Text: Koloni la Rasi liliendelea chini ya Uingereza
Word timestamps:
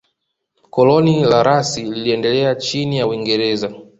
Koloni 0.77 1.23
la 1.27 1.43
Rasi 1.43 1.81
liliendelea 1.85 2.55
chini 2.55 2.97
ya 2.97 3.07
Uingereza 3.07 3.69